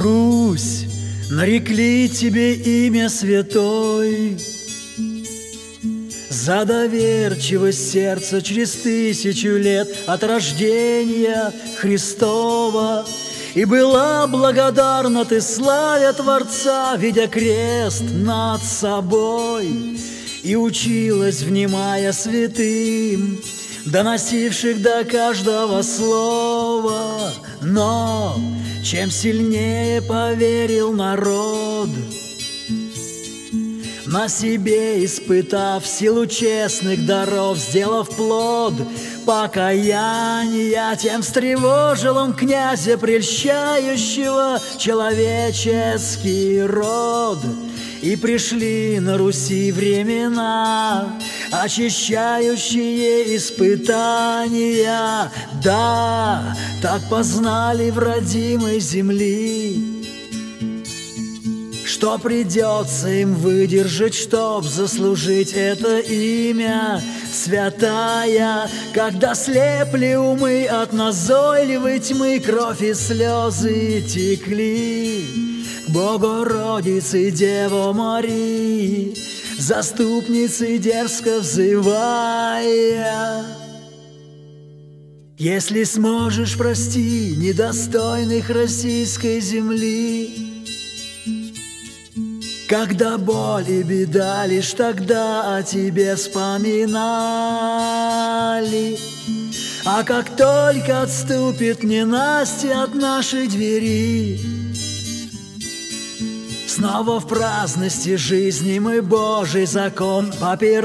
[0.00, 0.86] Русь,
[1.30, 4.38] нарекли тебе имя святой.
[6.30, 13.04] За доверчивость сердца через тысячу лет от рождения Христова
[13.54, 19.98] И была благодарна ты славя Творца, видя крест над собой
[20.42, 23.38] И училась, внимая святым,
[23.84, 26.49] доносивших до каждого слова.
[27.60, 28.36] Но
[28.84, 31.88] чем сильнее поверил народ,
[34.06, 38.74] на себе испытав силу честных даров, сделав плод
[39.24, 47.38] покаяния, тем встревожил он князя, прельщающего человеческий род.
[48.02, 51.18] И пришли на Руси времена,
[51.52, 55.30] очищающие испытания.
[55.62, 60.06] Да, так познали в родимой земли,
[61.84, 72.40] что придется им выдержать, чтоб заслужить это имя святая, когда слепли умы от назойливой тьмы,
[72.40, 75.49] кровь и слезы текли.
[75.92, 79.14] Богородицы, Дева Марии,
[79.58, 83.44] заступницы дерзко взывая.
[85.36, 90.30] Если сможешь, прости недостойных российской земли,
[92.68, 96.90] когда боль и беда лишь тогда о тебе вспоминали.
[99.84, 104.38] А как только отступит ненастье от нашей двери,
[106.70, 110.78] Снова в праздности жизни мы Божий закон попирали.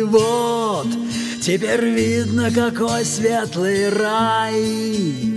[0.00, 0.88] Вот,
[1.40, 5.32] теперь видно, какой светлый рай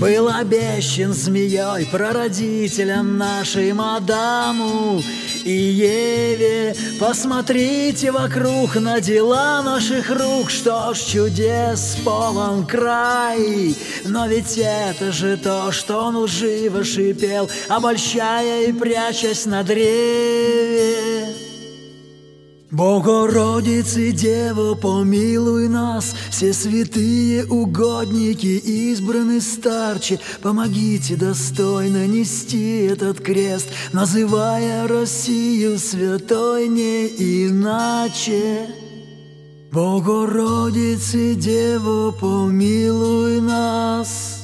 [0.00, 5.02] был обещан змеей прародителям нашей мадаму
[5.46, 6.74] и Еве.
[6.98, 13.76] Посмотрите вокруг на дела наших рук, что ж чудес полон край.
[14.04, 21.15] Но ведь это же то, что он лживо шипел, обольщая и прячась на древе.
[22.72, 34.88] Богородицы, Дева, помилуй нас, все святые угодники, избраны старче, помогите достойно нести этот крест, называя
[34.88, 37.06] Россию святой не
[37.46, 38.66] иначе.
[39.70, 44.35] Богородицы, Дева, помилуй нас.